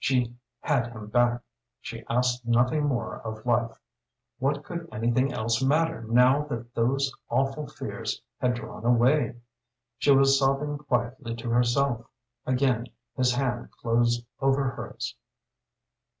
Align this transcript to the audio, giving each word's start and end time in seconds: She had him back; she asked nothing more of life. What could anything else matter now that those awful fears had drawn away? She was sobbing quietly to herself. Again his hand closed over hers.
She 0.00 0.36
had 0.58 0.88
him 0.88 1.06
back; 1.06 1.40
she 1.80 2.02
asked 2.10 2.44
nothing 2.44 2.82
more 2.82 3.20
of 3.20 3.46
life. 3.46 3.78
What 4.40 4.64
could 4.64 4.88
anything 4.90 5.32
else 5.32 5.62
matter 5.62 6.02
now 6.02 6.46
that 6.46 6.74
those 6.74 7.12
awful 7.30 7.68
fears 7.68 8.20
had 8.40 8.54
drawn 8.54 8.84
away? 8.84 9.36
She 9.98 10.10
was 10.12 10.36
sobbing 10.36 10.78
quietly 10.78 11.36
to 11.36 11.48
herself. 11.50 12.08
Again 12.44 12.88
his 13.16 13.34
hand 13.36 13.70
closed 13.70 14.26
over 14.40 14.70
hers. 14.70 15.14